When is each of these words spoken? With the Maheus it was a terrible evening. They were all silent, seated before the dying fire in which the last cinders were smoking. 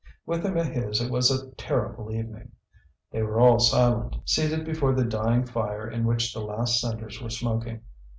With 0.25 0.41
the 0.41 0.49
Maheus 0.49 0.99
it 0.99 1.11
was 1.11 1.29
a 1.29 1.51
terrible 1.51 2.11
evening. 2.11 2.53
They 3.11 3.21
were 3.21 3.39
all 3.39 3.59
silent, 3.59 4.15
seated 4.25 4.65
before 4.65 4.95
the 4.95 5.05
dying 5.05 5.45
fire 5.45 5.87
in 5.87 6.05
which 6.05 6.33
the 6.33 6.39
last 6.41 6.81
cinders 6.81 7.21
were 7.21 7.29
smoking. 7.29 7.83